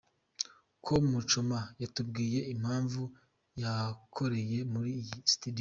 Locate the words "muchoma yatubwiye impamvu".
1.13-3.01